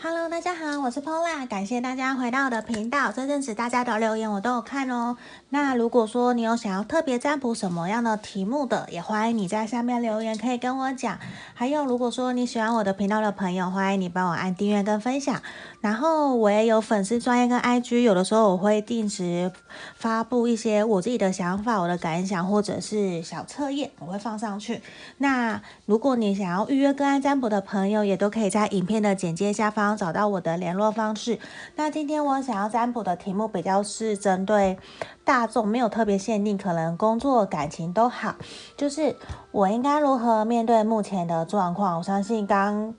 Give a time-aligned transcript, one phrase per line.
[0.00, 3.10] Hello，大家好，我是 Pola，感谢大家回到我的频道。
[3.10, 5.16] 这阵子大家的留言我都有看哦。
[5.48, 11.18] 那如果说你有想要特别占卜什么样的题目的，也欢迎你在下面留言，可以跟我讲。
[11.52, 15.42] 还有，如果说你喜欢我的频道的朋友，欢迎你帮我按订阅跟分享。
[15.80, 19.50] 然后我也有粉丝专页跟 IG，有的时候我会定时
[19.96, 24.80] 发布一些我自己的想法、我的感想，或者是小测验，我会放上去。
[25.16, 29.87] 那如果你想要预约个案占卜的朋友，也都可以在影片的简介下方。
[29.96, 31.38] 找到我的联络方式。
[31.76, 34.78] 那今天我想要占卜的题目比较是针对
[35.24, 38.34] 大众，没有特别限定，可能工作、感情都好。
[38.76, 39.16] 就是
[39.52, 41.98] 我应该如何面对目前的状况？
[41.98, 42.94] 我相信刚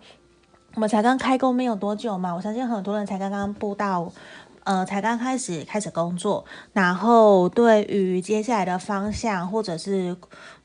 [0.76, 4.12] 我们才刚开工没有多久嘛，我相信很多人才刚刚步到，
[4.64, 10.18] 呃，才刚开始开始工作，然后对于接下来的方向或者是。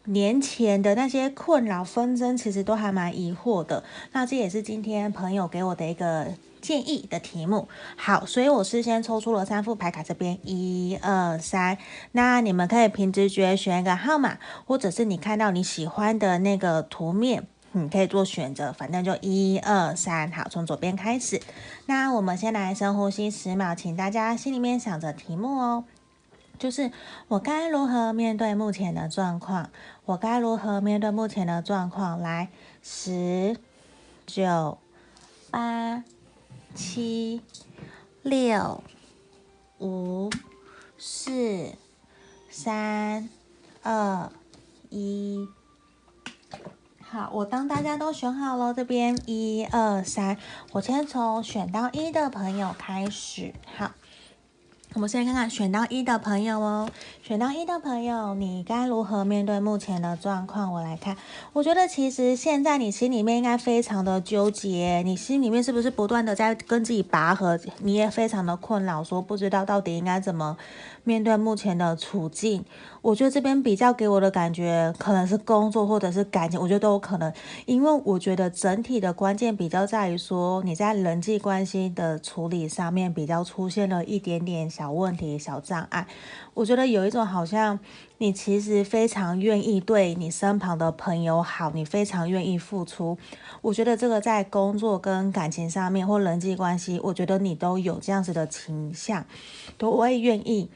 [0.06, 3.82] 年前的那些困扰纷争，其实都还蛮疑惑的。
[4.12, 6.26] 那这也是今天朋友给我的一个
[6.60, 7.68] 建议的题目。
[7.96, 11.78] 好，所以我事先抽出了三副牌卡，这边一二三。
[12.12, 18.72] 那你们可以凭直觉选一个号码，或者是你看到你喜欢的那个图面，你可以做选择。
[18.72, 20.30] 反正就一二三。
[20.32, 21.40] 好，从左边开始。
[21.86, 25.84] 那我们先来深呼吸十秒，请大家心里面想着题目哦。
[26.56, 26.92] 就是
[27.26, 29.70] 我该如何面对目前的状况？
[30.04, 32.20] 我该如何面对目前的状况？
[32.20, 32.48] 来，
[32.80, 33.56] 十、
[34.24, 34.78] 九、
[35.50, 36.04] 八、
[36.74, 37.42] 七、
[38.22, 38.84] 六、
[39.80, 40.30] 五、
[40.96, 41.72] 四、
[42.48, 43.28] 三、
[43.82, 44.30] 二、
[44.90, 45.48] 一。
[47.14, 50.36] 好，我当大家都选好了，这边一二三，
[50.72, 53.54] 我先从选到一的朋友开始。
[53.76, 53.92] 好。
[54.94, 56.88] 我们先看看选到一的朋友哦，
[57.20, 60.72] 选到一的朋友，你该如何面对目前的状况？
[60.72, 61.16] 我来看，
[61.52, 67.58] 我觉得其实现在你心里面应该非常的纠结，你心里面是不是不断的在跟自己拔河？
[67.80, 70.56] 你也非常的困扰，说不知道到底应该怎么
[71.04, 72.64] 面对目前的处境。
[73.02, 77.30] 我觉得这边比较给我的感觉，可能是工作或者是感情，我觉得都有可能。
[77.66, 86.06] 因为我觉得整体的关键比较在于说，你在人际关系的处理上面比较出现了一点点小问题、小障碍。
[86.54, 87.78] 我觉得有一种好像
[88.18, 93.18] 你其实非常愿意对你身旁的朋友好，你非常愿意付出。
[93.60, 99.26] 我觉得这个在工作跟感情上面或人际关系，我觉得你都有这样子的倾向，
[99.76, 100.70] 都我也愿意。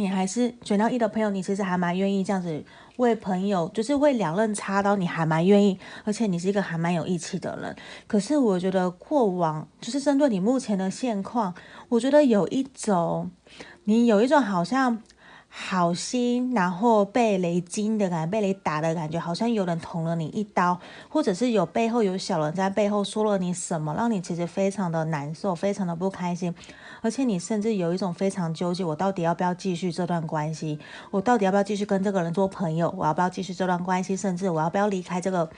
[0.00, 2.64] 你还是选到一的朋友，你其实还蛮愿意这样子
[2.96, 7.76] 为朋友，就是为两刃插刀，你还蛮愿意，而且你是一个还蛮有义气的人。
[8.06, 11.54] 可是我觉得过往就是针对你目前的现况，
[11.90, 13.30] 我觉得有一种，
[13.84, 15.02] 你有一种好像
[15.48, 26.54] 好心，然后被雷击的感觉，被雷打的感觉，好像有人捅了你一刀，或者是有背后有小人在背后说了你什么，让你其实非常的难受，非常的不开心。
[27.02, 30.78] 而且你甚至有一种非常纠结，我到底要不要继续这段关系？
[31.10, 32.92] 我到底要不要继续跟这个人做朋友？
[32.96, 34.16] 我要不要继续这段关系？
[34.16, 35.48] 甚至我要不要离开这个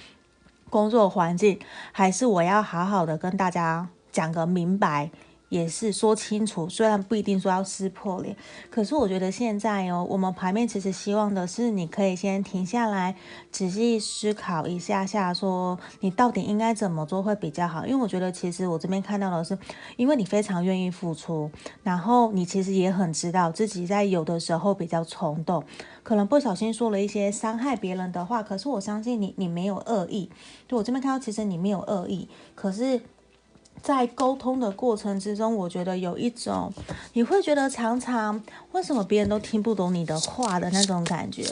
[0.71, 1.59] 工作环境？
[1.91, 5.11] 还是我要好好的跟大家讲个明白？
[5.53, 8.35] 也是说清楚，虽然不一定说要撕破脸，
[8.71, 13.15] 可是我觉得现在哦，我们牌面其实希望的是你可以先停下来，
[13.51, 17.85] 仔细思考一下下，说你到底应该怎么做会比较好。
[17.85, 19.59] 因为我觉得其实我这边看到的是，
[19.99, 21.51] 因为你非常愿意付出，
[21.83, 25.63] 然后你其实也很知道自己在有的时候比较冲动，
[26.03, 28.43] 可能不小心说了一些伤害别人的话。
[28.43, 30.31] 可是我相信你，你没有恶意。
[30.67, 33.03] 对，我这边看到，其实你没有恶意，可是。
[33.83, 36.73] 在沟通的过程之中，我觉得有一种，
[37.13, 41.45] 你会觉得常常为什么别人都听不懂你的话的那种感觉。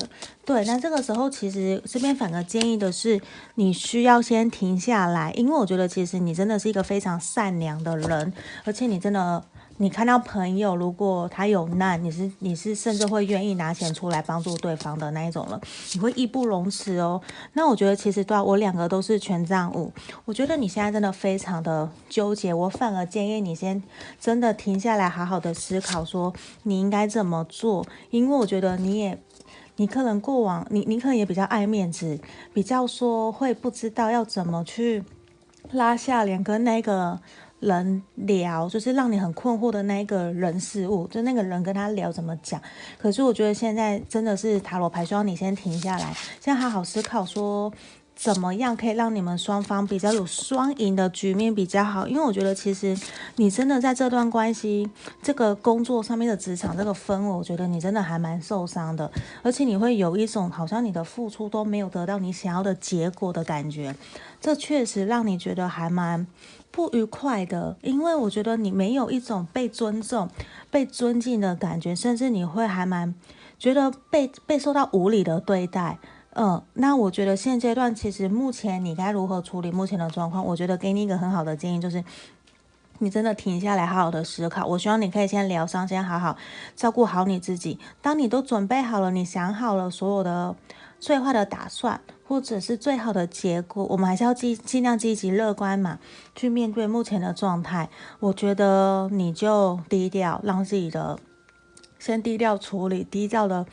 [0.44, 3.20] 对，那这个时候其实这边反而建议的是，
[3.56, 8.32] 你需要先停下来，因为我觉得其实你真的是一个非常善良的人，
[8.64, 9.44] 而且你真的。
[9.82, 15.58] 你看到朋友，如果他有难，你是你是甚至会愿意拿钱出来帮助对方的那一种了，
[15.94, 17.18] 你会义不容辞哦。
[17.54, 19.90] 那我觉得其实对啊，我两个都是权杖五，
[20.26, 23.82] 我觉得你现在真的非常的纠结，我反而建议你先
[24.20, 26.34] 真的停下来，好好的思考说
[26.64, 29.18] 你应该怎么做，因为我觉得你也
[29.76, 32.20] 你可能过往你你可能也比较爱面子，
[32.52, 35.02] 比较说会不知道要怎么去
[35.72, 37.18] 拉下脸跟那个。
[37.60, 42.60] 人聊就是让你很困惑的那一个人事物，就那个人跟他聊怎么讲。
[42.98, 47.72] 可是我觉得现在真的是塔罗牌需要你先停下来，先好好思考说
[48.20, 52.06] 怎么样可以让你们双方比较有双赢的局面比较好。
[52.06, 52.94] 因为我觉得其实
[53.36, 54.90] 你真的在这段关系、
[55.22, 59.10] 这个工作上面的职场这个氛围，我觉得你真的还蛮受伤的，
[59.42, 63.96] 而且你会有一种好像你的付出都没有得到你想要的结果的感觉。
[64.38, 66.26] 这确实让你觉得还蛮。
[66.72, 70.28] 不愉快的，因为我觉得你没有一种被尊重、
[70.70, 73.12] 被尊敬的感觉，甚至你会还蛮
[73.58, 75.98] 觉得被被受到无理的对待。
[76.34, 80.46] 嗯，那我觉得现阶段其实目前你该如何处理目前的状况？
[80.46, 82.04] 我觉得给你一个很好的建议，就是
[83.00, 84.64] 你真的停下来，好好的思考。
[84.64, 86.36] 我希望你可以先疗伤，先好好
[86.76, 87.80] 照顾好你自己。
[88.00, 90.54] 当你都准备好了，你想好了所有的
[91.00, 95.98] 最坏的打算，或者是最好的结果，我们还是要尽尽量积极乐观嘛，
[96.36, 97.90] 去面对目前的状态。
[98.20, 101.18] 我觉得你就低调，让自己的
[101.98, 103.66] 先低调处理，低调的。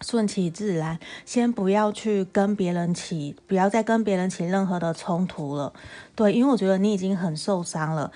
[0.00, 5.72] 顺其自然，先不要去跟别人起，不要再跟别人起任何的冲突了。
[6.14, 8.10] 对，因为我觉得你已经很受伤了。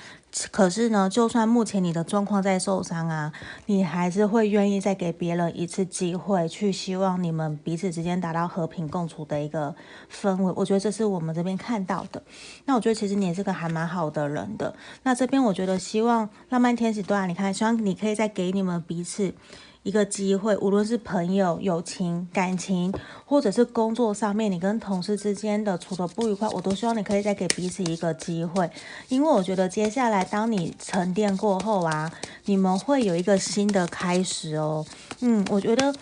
[0.50, 3.30] 可是呢，就算目前你的状况在受伤啊，
[3.66, 9.74] 你还是会愿意再给别人一次机会，去希望你们彼此之间达到和平共处的一个
[10.10, 10.52] 氛围。
[10.56, 12.22] 我觉得这是我们这边看到的。
[12.64, 14.74] 那我觉得其实你也是个还蛮好的人的。
[15.02, 19.34] 那这边我觉得希望浪漫天使对你看，希望你可以再给你们彼此。
[19.82, 22.92] 一个机会，无论是朋友、友情、感情，
[23.24, 28.70] 或者是工作上面，你跟同事之间的处的不愉快，我都希望你可以再给彼此一个机会，
[29.08, 32.12] 因为我觉得接下来当你沉淀过后啊，
[32.44, 34.86] 你们会有一个新的开始哦。
[35.20, 35.92] 嗯，我觉得。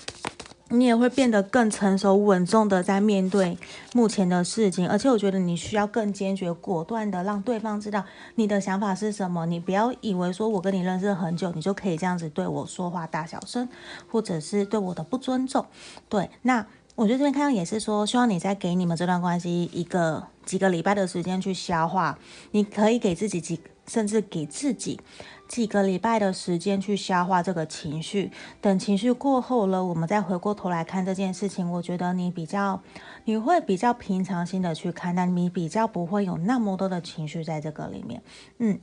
[0.73, 3.59] 你也会变得更成熟稳重的在面对
[3.93, 8.05] 目前的事情，而且我觉得你需要更坚决果断的让对方知道
[8.37, 9.47] 你的想法是什么。
[9.47, 13.69] 你不要以为说我跟你认识很久，你就可以这样子对我说话大小声，
[14.09, 15.67] 或者是对我的不尊重。
[16.09, 16.65] 对，那
[16.95, 22.17] 我觉得这边看到也是说，希望你再给你们这段关系一个几个礼拜的时间去消化，
[22.53, 23.59] 你可以给自己几，
[23.91, 25.01] 甚至给自己。
[25.49, 31.69] 几个礼拜的时间去消化这个情绪，等情绪过后了，我们再回过头来看这件事情。
[31.69, 32.81] 我觉得你比较，
[33.25, 38.23] 你会比较平常心的去看，但你比较不会有那么多的情绪在这个里面。
[38.59, 38.79] 嗯，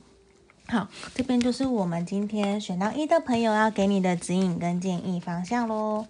[0.66, 6.06] 好，这边就是我们今天选到一的朋友要给你的指引跟建议方向喽。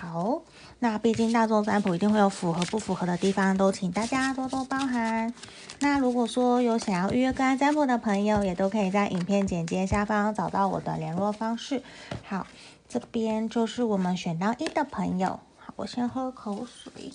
[0.00, 0.40] 好，
[0.78, 5.34] 那毕竟大众占卜一定会有符合不符合的地方，都请大家多多包涵。
[5.80, 11.82] 那如果说有想要预约个案占卜的朋友，也都可以在影片简介下方找到我的联络方式。
[12.26, 12.46] 好，
[12.88, 15.38] 这边就是我们选到一的朋友。
[15.58, 17.12] 好，我先喝口水。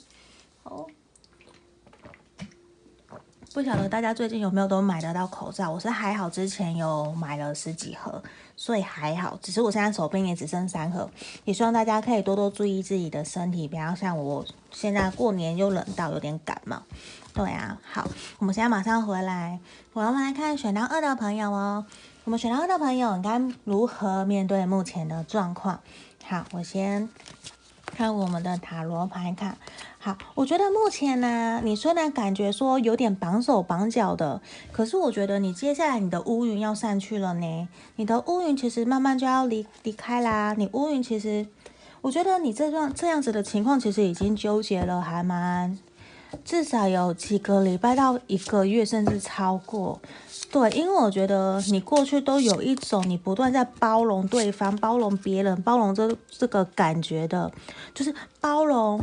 [0.61, 0.85] 好。
[3.53, 5.71] 不晓得大家最近有没有都买得到口罩？
[5.71, 8.21] 我是还好，之前有买了十几盒，
[8.55, 9.37] 所以还好。
[9.41, 11.09] 只是我现在手边也只剩三盒，
[11.43, 16.81] 也希望大家可以多多注意自己的身体，不要像我现在过年又冷到有点感冒。
[17.33, 18.07] 对啊，好，
[18.39, 19.59] 我们现在马上回来，
[19.93, 21.85] 我们来看选到二的朋友哦。
[22.23, 25.79] 我们选到二的朋友，你该如何面对目前的状况？
[26.23, 27.07] 好，我先
[27.95, 29.55] 看我们的塔罗牌卡。
[29.97, 37.67] 好，我觉得目前呢，你虽然感觉说有点绑手绑脚的，可是我觉得你接下来你的乌云要散去了呢。
[37.95, 40.53] 你的乌云其实慢慢就要离离开啦。
[40.57, 41.47] 你乌云其实，
[42.01, 45.79] 我觉得你这段这样子的情况其实已经纠结了，还蛮
[46.43, 50.01] 至少有几个礼拜到一个月，甚至超过。
[50.51, 57.51] 对，因为我觉得你过去都有一种你不断在包容对方、包容别人、包容这这个感觉的，
[57.93, 58.99] 就是包容。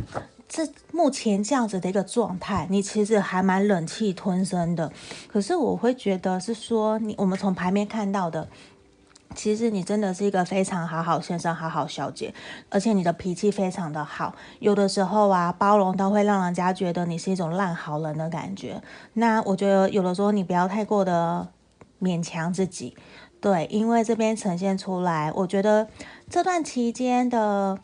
[0.49, 4.91] 这目前这样子的一个状态，你其实还蛮忍气吞声的。
[5.27, 8.47] 可是我会觉得是说，你我们从牌面看到的，
[9.35, 12.33] 其实你真的是一个非常好好先生、好好小姐，
[12.69, 14.33] 而且你的脾气非常的好。
[14.59, 18.81] 有的时候啊，包容都会让人家觉得你是一种烂好人的感觉。
[19.13, 21.47] 那我觉得有的时候你不要太过的
[22.01, 22.95] 勉强自己，
[23.41, 25.87] 对，因为这边呈现出来，我觉得
[26.29, 27.77] 这段期间的。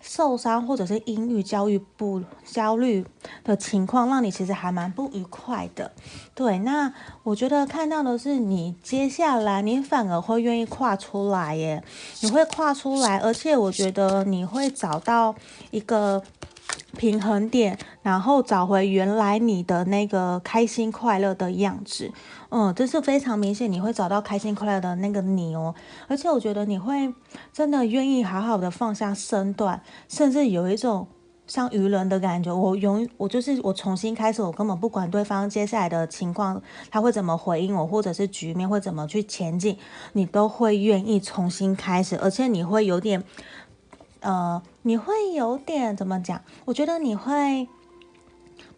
[0.00, 3.04] 受伤或者是阴郁、焦虑不焦虑
[3.44, 5.92] 的情况，让你其实还蛮不愉快的。
[6.34, 6.92] 对，那
[7.22, 11.84] 我觉得看到的是你接下来你反而会愿意跨出来耶，
[12.22, 15.34] 你会跨出来，而且我觉得你会找到
[15.70, 16.22] 一个
[16.96, 22.10] 平衡点，然后找回原来你的那个开心快乐的样子。
[22.52, 25.72] 嗯，这是非常明显，你会找到开心快乐的那个你哦，
[26.08, 27.14] 而且我觉得你会
[27.52, 31.06] 真的愿意好好的放下身段，甚至有一种
[31.46, 32.52] 像愚人的感觉。
[32.52, 39.78] 我永我就是我重新开始，我根本不管对方接下来的情况，他会怎么回应我，或者是局面会怎么去前进，
[40.14, 43.22] 你都会愿意重新开始，而且你会有点，
[44.22, 46.42] 呃，你会有点怎么讲？
[46.64, 47.68] 我觉得你会。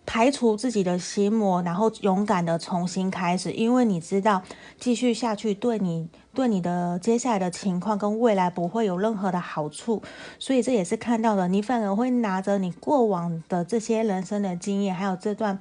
[0.05, 4.43] 排除自己的心魔，然后勇敢的重新开始，因为你知道
[4.79, 10.03] 继续下去对你、对你的接下来的情况跟未来不会有任何的好处，
[10.39, 15.59] 所以这也是看到了，你反而会拿着你过往的这些人生的经验，还有这段、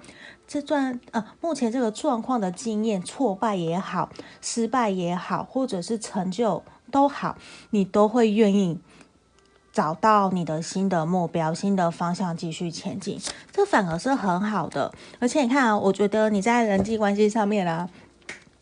[0.47, 4.09] 这段呃目前这个状况的经验，挫败也好，
[4.41, 7.37] 失败也好，或者是成就都好，
[7.69, 8.79] 你都会愿意。
[9.73, 13.19] 找到你的新的目标、新的方向，继续前进，
[13.51, 14.91] 这反而是很好的。
[15.19, 17.89] 而且你看啊，我觉得你在人际关系上面啊，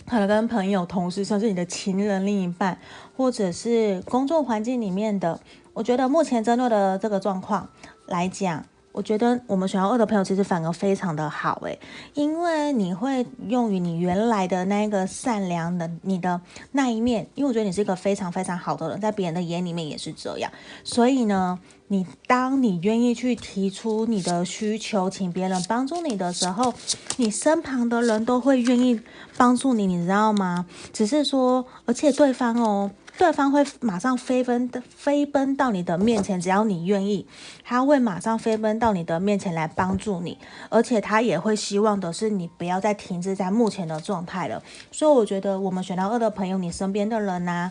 [0.08, 2.78] 可能跟朋友、同事，甚至你的情人、另一半，
[3.18, 5.40] 或者是工作环境里面的，
[5.74, 7.70] 我觉得目前针对的这个状况
[8.06, 8.66] 来讲。
[8.92, 11.80] 我觉得我们选到二的朋友其实反而非常的好诶，
[12.16, 16.42] 因为你会用于你原来的那个善良的你的
[16.72, 20.52] 那一面，因为我觉得你是一个非常非常好的人，在别人的眼里面也是这样。
[20.84, 26.74] 所以呢，你当你愿意去提出你的需求，请别人帮助你的时候，
[27.18, 29.00] 你身旁的人都会愿意
[29.38, 30.66] 帮助你，你知道吗？
[30.92, 32.92] 只是说，而且对方哦。
[33.20, 37.28] 对方会马上飞奔的飞奔到你的面前，只要你愿意，
[37.66, 40.38] 他会马上飞奔到你的面前来帮助你，
[40.70, 44.64] 而且他也会希望的是你不要再停滞在目前的状态了。
[44.90, 47.70] 所以我觉得我们选到二的朋友，你身边的人呐、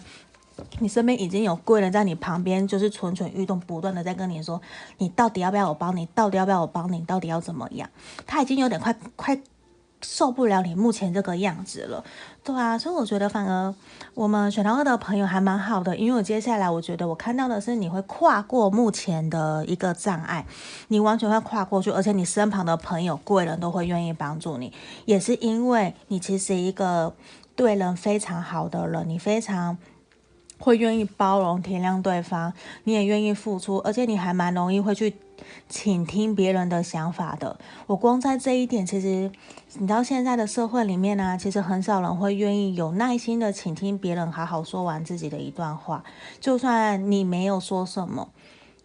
[0.80, 4.60] 你身边已经有贵人在你旁边，就是蠢蠢欲动，不断的在跟你说，
[4.98, 6.04] 你到底要不要我帮你？
[6.14, 7.00] 到底要不要我帮你？
[7.06, 7.88] 到底要怎么样？
[8.26, 9.40] 他已经有点快快。
[10.00, 12.04] 受不了你目前这个样子了，
[12.44, 13.74] 对啊，所以我觉得反而
[14.14, 20.46] 我们选到二的朋友还蛮好的，因为我接下来我觉得我看到的是你会跨过目前的一个障碍，
[20.88, 24.72] 你完全会跨过去，而且你身旁的朋友贵人都会愿意帮助你，
[25.04, 27.12] 也是因为你其实一个
[27.56, 29.76] 对人非常好的人，你非常
[30.58, 32.52] 会愿意包容体谅对方，
[32.84, 35.14] 你也愿意付出，而且你还蛮容易会去。
[35.68, 39.30] 倾听别人的想法的，我光在这一点，其实
[39.74, 46.02] 你知道现在的社会里面呢、其实很少人会愿意有耐心的倾听别人好好说完自己的一段话，
[46.40, 48.28] 就算你没有说什么。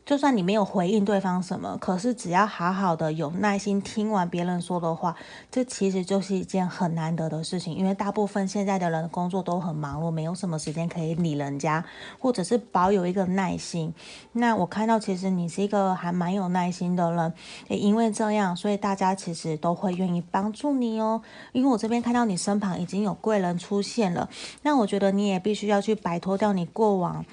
[0.05, 5.15] 就算你没有回应对方什么，可是只要好好的有耐心听完别人说的话，
[5.50, 7.74] 这其实就是一件很难得的事情。
[7.74, 11.86] 因为大部分现在的人工作都很忙碌，没有什么时间可以理人家，
[12.19, 13.93] 或者是保有一个耐心。
[14.33, 17.33] 那我看到其实你是一个还蛮有耐心的人，
[17.69, 21.22] 也因为这样，所以大家其实都会愿意帮助你哦。
[21.53, 24.29] 因为我这边看到你身旁已经有贵人出现了，
[24.63, 27.25] 那我觉得你也必须要去摆脱掉你过往。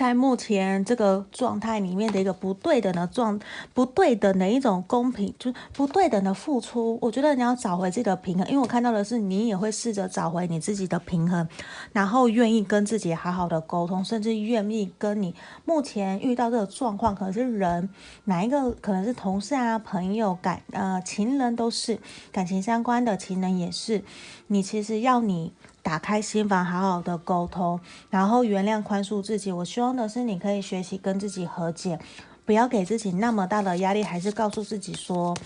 [0.00, 3.38] 在目前这个状态里面的一个不对等的状，
[3.74, 6.98] 不对等的一种公平，就是不对等的付出。
[7.02, 11.46] 我觉得你要找回自己的平衡，因为我看到的是你也会试着找回你自己的平衡，
[11.92, 15.34] 然后愿意跟自己好好的沟通，甚至愿意跟你
[15.66, 17.86] 目前遇到这个状况，可能是人
[18.24, 21.98] 哪一个，可能是同事啊、朋友、感呃情人都是
[22.32, 24.02] 感情相关的情人也是，
[24.46, 25.52] 你其实要你。
[25.82, 29.50] 打开心房，好好的沟通，然后原谅、宽恕自己。
[29.50, 31.98] 我希望的是，你可以学习跟自己和解，
[32.44, 35.36] 不要给自己那么大的压力，还是告诉自己说，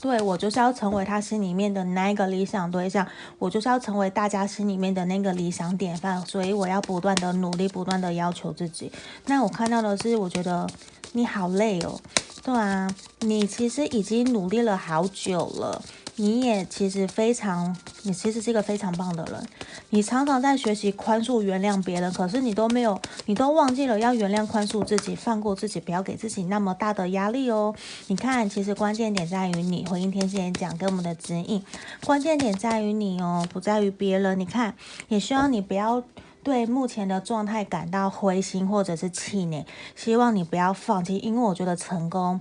[0.00, 3.06] 对，我就是要成为他心里面的那个理想对象，
[3.38, 8.92] 我就是要成为大家心里面的那个理想典范，所以我要不断的努力，不断的要求自己。
[9.26, 10.68] 那我看到的是，我觉得
[11.12, 11.98] 你好累哦，
[12.44, 12.88] 对啊，
[13.20, 15.82] 你其实已经努力了好久了。
[16.20, 19.46] 你也其实非常，你其实是一个非常棒的人。
[19.90, 27.72] 你常常在学习宽恕、原谅别人，可是你都没有，你都忘记了要原谅、宽恕自己，放过自己，不要给自己那么大的压力哦。
[28.08, 31.62] 你看，其实关键点在于你，回应天使也讲给我们的指引，
[32.04, 34.40] 关键点在于你哦，不在于别人。
[34.40, 34.74] 你看，
[35.06, 36.02] 也希望你不要
[36.42, 42.40] 对目前的状态感到灰心或者是气馁，希望你不要放弃，因为我觉得成功。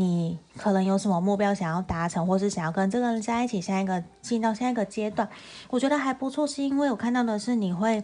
[0.00, 5.28] 你可能有什么目标想要达成，或是想要跟这个人在一起，下一个进到下一个阶段，
[5.68, 8.02] 我觉得还不错，是因为我看到的是你会，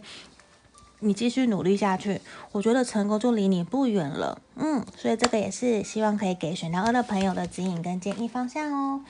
[0.99, 9.01] 你继续努力下去，我觉得成功就离你不远了，嗯，所以这个也是希望可以给选到二的朋友的指引跟建议方向哦。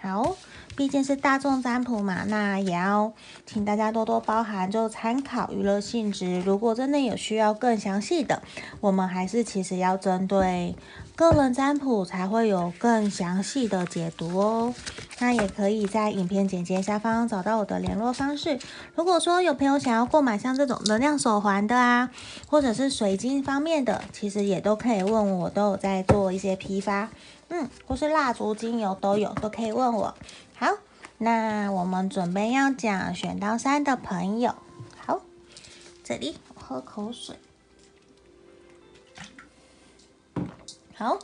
[0.00, 0.36] 好，
[0.76, 3.12] 毕竟是大众占卜嘛，那也要
[3.44, 6.40] 请大家多多包涵，就参考娱乐性质。
[6.42, 8.40] 如果真的有需要更详细的，
[8.80, 10.76] 我们还是其实要针对
[11.18, 14.72] 个人占卜才会有更详细的解读哦。
[15.18, 18.60] 那也可以在影片简介下方找到我的联络方式。
[18.94, 22.08] 如果说有朋友想要购买像这种能量手环的啊，
[22.46, 27.08] 或者是水晶方面的，其实也都可以问我，都有在做一些批发。
[27.48, 30.14] 嗯，或是蜡烛、精油都有，都可以问我。
[30.54, 30.68] 好，
[31.18, 34.54] 那我们准备要讲选到三的朋友。
[35.04, 35.22] 好，
[36.04, 37.34] 这里喝口水。
[40.98, 41.16] 好，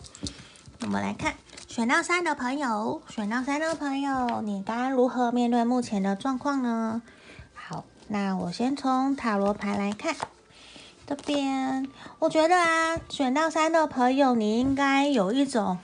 [0.82, 1.34] 我们来看
[1.66, 7.02] 选到三的朋友，选到三的朋友，你该如何面对目前的状况呢？
[7.54, 10.14] 好，那我先从塔罗牌来看。
[11.08, 11.88] 这边，
[12.20, 15.76] 我觉得啊，选到三的朋友，你应该有一种，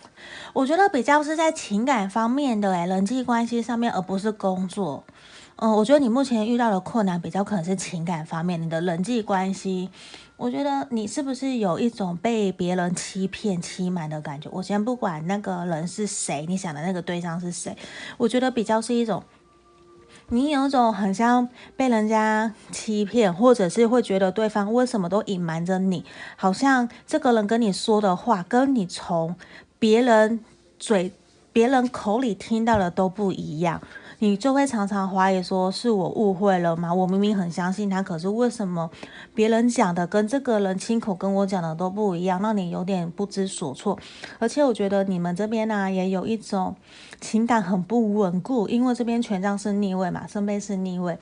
[0.52, 5.02] 我觉得比较是在情感方面的，诶，人际关系上面，而不是工作。
[5.56, 9.90] 嗯，我觉得你目前遇到的困难比较可能是情感方面，你的人际关系。
[10.40, 14.48] 我觉得你是不是有一种被别人欺骗、欺瞒的感觉？
[14.50, 17.76] 我先不管那个人是谁，你想的那个对象是谁，
[18.16, 19.22] 我觉得比较是一种。
[20.28, 26.06] 你有一种很像被人家欺骗，或者是会觉得对方为什么都隐瞒着你，
[26.36, 29.36] 好像这个人跟你说的话，跟你从
[29.78, 30.40] 别人
[30.78, 31.12] 嘴、
[31.52, 33.82] 别人口里听到的都不一样。
[34.22, 36.92] 你就会常常怀疑说，是我误会了吗？
[36.92, 38.90] 我明明很相信他，可是为什么
[39.34, 43.98] 别人讲的跟这个人亲口跟我讲的都不一样，让你有点不知所措。
[44.38, 46.76] 而且我觉得你们这边呢、也有一种
[47.18, 51.16] 情感很不稳固，因为这边权杖是逆位嘛，圣杯是逆位，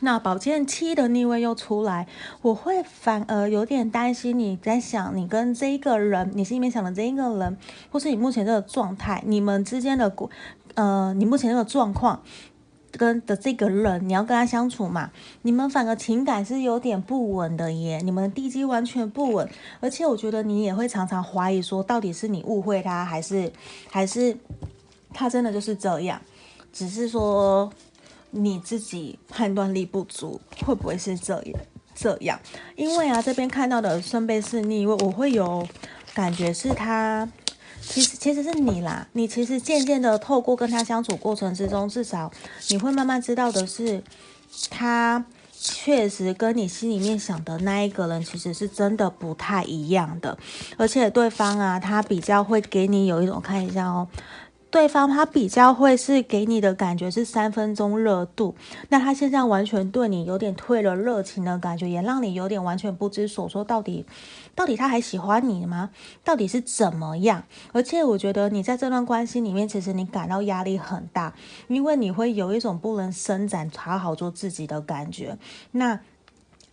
[0.00, 2.06] 那宝剑七的逆位又出来，
[2.40, 7.58] 我会反而有点担心你在想，你跟这一个人，你心里面想的这一个人，
[7.92, 10.08] 或是你目前这个状态，你们之间的
[10.78, 12.22] 呃，你目前这个状况
[12.92, 15.10] 跟的这个人，你要跟他相处嘛？
[15.42, 23.52] 你们反而情感是有点不稳的耶，你们的地基完全不稳，而且我觉得你也会常常怀疑说，到底是你误会他，还是
[23.90, 24.36] 还是
[25.12, 26.22] 他真的就是这样？
[26.72, 27.68] 只是说
[28.30, 31.60] 你自己判断力不足，会不会是这样？
[31.92, 32.38] 这样？
[32.76, 35.66] 因为啊，这边看到的圣杯是逆位，我会有
[36.14, 37.28] 感觉是他。
[37.88, 42.30] 其实其实是你啦，你其实渐渐的透过跟他相处过程之中，至少
[42.68, 44.02] 你会慢慢知道的是，
[44.70, 50.38] 他确实跟你心里面想的那一个人，其实是真的不太一样的，
[50.76, 54.06] 而且对方啊，他比较会给你有一种看一下哦。
[54.70, 58.54] 对方他比较会是给你的感觉是三分钟热度，
[58.90, 64.04] 那他现在完全对你有点退了热情的感觉，也让你有点完全不知所措，到底
[64.54, 65.90] 到底他还喜欢你吗？
[66.22, 67.44] 到底是怎么样？
[67.72, 71.34] 而且我觉得你在这段关系里面，其实你感到压力很大，
[71.68, 75.38] 因为你会有一种不能伸展、好好做自己的感觉。
[75.70, 76.00] 那。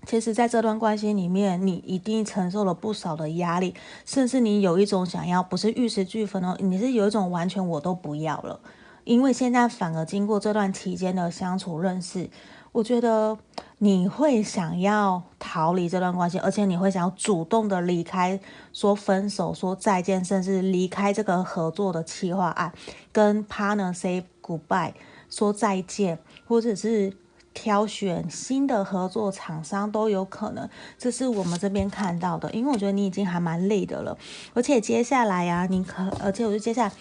[0.06, 3.74] 其实，在这段关系里面，你一定承受了不少的压力，
[4.06, 8.60] 甚至你有一种想要，不是玉石俱焚哦，你是有一种完全我都不要了，
[9.04, 12.30] 因为现在反而经过这段期间的相处认识，
[12.72, 13.36] 我觉得
[13.80, 18.40] 你会想要逃离这段关系，而且你会想要主动的离开，
[18.72, 22.72] 说分手，说再见，甚至离开这个合作的企划案，
[23.12, 24.94] 跟 partner say goodbye，
[25.32, 27.18] 说再见，或者是。
[27.56, 32.52] 挑选新的合作厂商都有可能，这是我们这边看到的。
[32.52, 34.16] 因为我觉得你已经还蛮累的了，
[34.54, 36.92] 而且接下来呀、啊，你可，而且我觉得接下来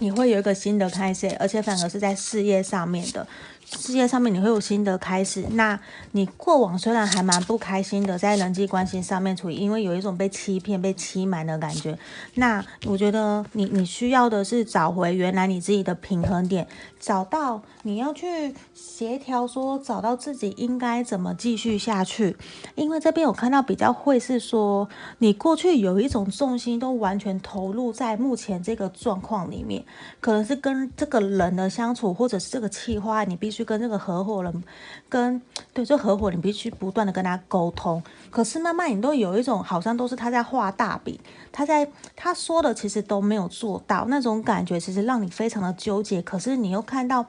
[0.00, 3.24] 你会有一个新的开始，而且反而是在事业上面的。
[3.68, 5.78] 世界上面你会有新的开始，那
[6.12, 11.98] 你过往虽然还蛮不开心的，在人际关系上面处于，因为有一种被欺骗、被欺瞒的感觉。
[12.34, 16.68] 那我觉得你你需要的是找回原来你自己的平衡点，
[17.00, 22.36] 找到你要去协调，说找到自己应该怎么继续下去。
[22.76, 29.84] 因为这边我看到比较会是说，你过去有一种重心都完全投入在目前这个状况里面，
[30.20, 33.55] 可能是跟这个人的相处，或者是这个企划，你必须。
[33.56, 34.64] 去跟这个合伙人，
[35.08, 35.40] 跟
[35.72, 38.02] 对这合伙人必须不断的跟他沟通。
[38.30, 41.18] 可是慢慢你都有一种好像都是他在画大饼，
[41.50, 46.20] 他在他说的其实都没有做到那种感觉，其实让你非常的纠结。
[46.20, 47.24] 可是你又看到。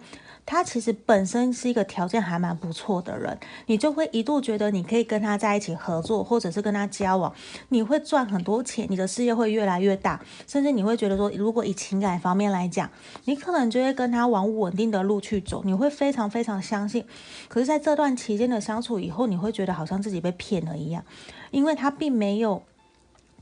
[0.47, 7.31] 他其实本身是一个条件还蛮不错的人，你就会一度觉得你可以跟他在一起合作，或者是跟他交往，
[7.67, 12.89] 你会赚很多钱，你的事业会越来越大，甚至你会觉得说，如果以情感方面来讲，
[13.25, 17.03] 你可能就会跟他往稳定的路去走，你会非常非常相信。
[17.49, 21.03] 可是，在这段期间的相处以后，你会觉得好像自己被骗了一样，
[21.51, 22.63] 因为他并没有。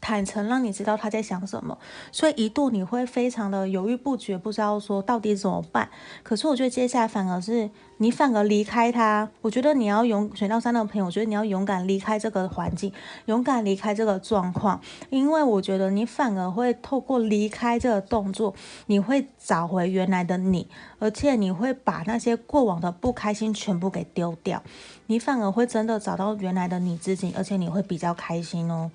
[0.02, 1.78] 坦诚让你知道他在想什么，
[2.12, 5.90] 所以一度你会非常的犹豫不决，不知道说到底怎么办。
[6.22, 9.30] 可是我觉得接下来反而是你反而离开他。
[9.42, 12.92] 我觉得你要勇选到三的朋友，我觉得你要勇敢离开这个环境，
[13.26, 14.80] 勇敢离开这个状况，
[15.10, 18.54] 因为我觉得你反而会透过离开这个动作，
[18.86, 20.68] 你会找回原来的你，
[21.00, 24.62] 而且你会把那些过往的不开心全部给丢掉，
[25.08, 28.92] 你反而会真的找到原来的你自己，而且你会比较开心哦。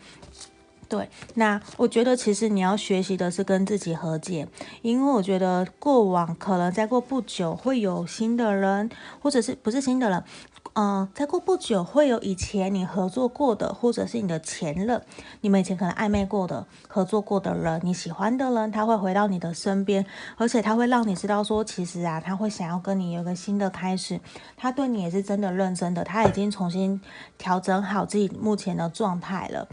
[0.90, 4.48] 对，那我觉得其实你要学习的是跟自己和解，
[4.83, 8.90] 因为我觉得过往可能再过不久会有新的人，
[9.22, 10.24] 或者是不是新的人，
[10.72, 15.00] 嗯、呃，再过不久会有以前你合作过的，或者是你的前任，
[15.42, 20.05] 你们以前可能暧昧过的、合作过的人，你喜欢的人，他会回到你的身边，
[20.37, 24.20] 而且他会让你知道说，其实啊，他会想要跟你有个新的开始，
[24.57, 27.00] 他对你也是真的认真的，他已经重新
[27.38, 29.68] 调整好自己目前的状态了。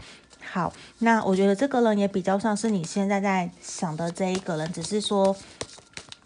[0.50, 5.36] 好，那我觉得这个人也比较像是你现在在想的这一个人，只是说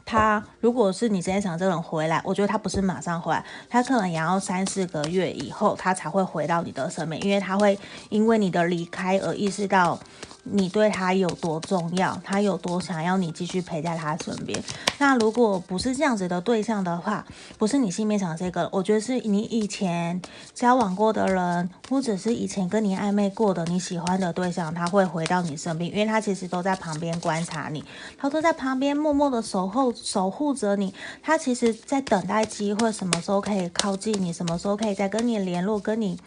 [0.06, 7.78] 他如果是你之前想这个人回来，我觉得他不是马上回来，他可能也要三四个月以后他才会回到你的身边，因为他会
[8.10, 9.98] 因为你的离开而意识到。
[10.44, 14.60] 你对他有多重要，他有多想要你继续陪在他身边。
[14.98, 17.24] 那如果不是这样子的对象的话，
[17.58, 20.20] 不是你心里面想这个，我觉得是你以前
[20.52, 27.84] 交往过的人，或者是以前跟你暧昧过的你喜欢的对象，他会回到你身边，因为他其实都在旁边观察你，
[28.18, 30.92] 他都在旁边默默的守候、守护着你。
[31.22, 36.18] 他其实在等待机会，什么时候可以靠近你，什么时候可以再跟你联络，跟你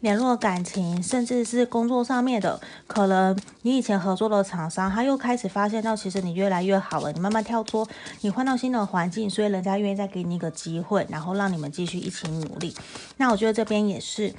[0.00, 3.38] 联络感情，甚至是工作上面的可能。
[3.62, 7.12] 你以前合作的厂商，他又开始发现到，其实你越来越好了。
[7.12, 7.86] 你慢慢跳脱，
[8.22, 12.74] 你换到新的环境，所以人家愿意再给你一个机会，然后让你们继续一起努力。
[13.18, 14.32] 那我觉得这边也是，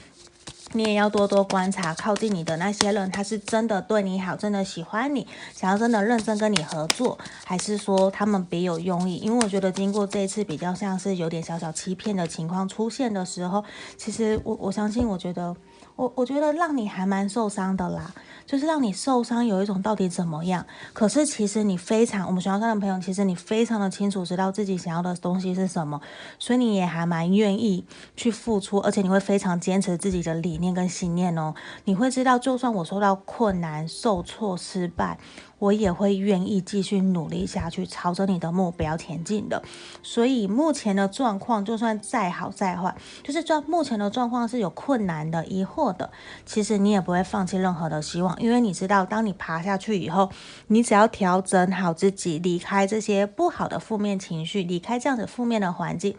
[0.74, 9.18] 你也要多多观察靠近你的那些人，他是真的对你好，真的喜欢你，想要真的认真跟你合作，还是说他们别有用意？
[9.18, 13.64] 因为我觉得经过这一次比较像是有点小小欺骗的情况出现的时候，
[13.98, 15.56] 其实我我相信，我觉得
[15.96, 18.12] 我我觉得让你还蛮受伤的啦。
[18.44, 20.66] 就是让你受伤，有一种到底怎么样？
[20.92, 26.02] 可是其实你非常，我们学校上的朋友，其实你非常的清楚，知道自己想要的东西是什么，
[26.38, 27.86] 所以你也还蛮愿意
[28.18, 31.54] 去付出，而且你会非常坚持自己的理念跟信念哦。
[31.86, 35.18] 你会知道，就算我受到困难、受挫、失败。
[35.60, 39.62] 我也会愿意继续努力下去，朝着你的目标前进的。
[40.02, 46.12] 所以目前的状况，就算再好再坏，就是状目前的状况是有困难的、疑惑的，
[46.46, 50.30] 其实你也不会放弃任何的希望，因为你知道，当你爬下去以后，
[50.68, 56.16] 你只要调整好自己，离开这些不好的负面情绪，离开这样子负面的环境，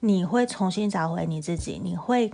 [0.00, 2.32] 你会重新找回你自己，你会，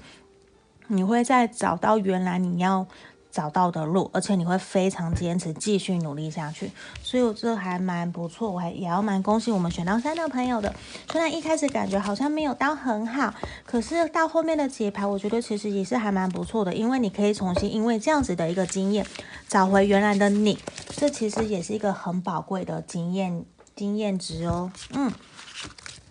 [0.88, 2.87] 你会再找到原来你要。
[3.33, 6.71] 找到的路，而且你会非常坚持，继续努力下去，
[7.03, 10.73] 所以我这还蛮不错，我还也要蛮恭喜我们选到三的朋友的。
[11.11, 19.07] 虽然一开始感觉好像没有到很好，可是到后面的解牌，我觉得其实也是还蛮不错的，因为你可以重新因为这样子的一个经验，
[19.49, 20.59] 找回原来的你，
[20.90, 24.71] 这其实也是一个很宝贵的经验经验值哦。
[24.92, 25.11] 嗯，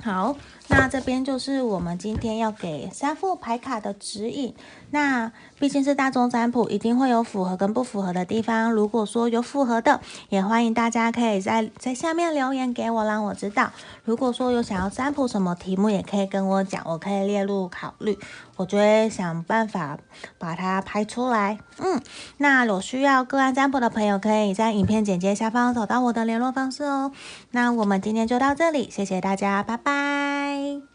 [0.04, 0.36] 好。
[0.72, 4.56] 那这边就是我们今天要给三副牌卡的指引。
[4.90, 8.72] 那毕竟是大众占卜，一定会有符合跟不符合的地方。
[8.72, 13.72] 如果说有符合的，也欢迎大家可以在在下面留言给我，让我知道。
[14.04, 18.18] 如果说有想要占卜什么题目，也可以跟我讲，我可以列入考虑，
[18.58, 19.98] 我就会想办法
[20.38, 21.60] 把它拍出来。
[21.78, 22.02] 嗯，
[22.38, 27.12] 那有需要个案占卜的朋友，可以在影片简介下方找到我的联络方式哦。
[27.52, 30.61] 那我们今天就到这里，谢谢大家，拜拜。
[30.62, 30.91] Bye.